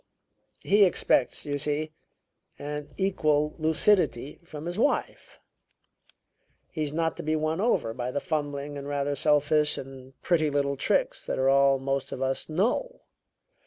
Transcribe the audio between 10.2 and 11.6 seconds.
pretty little tricks that are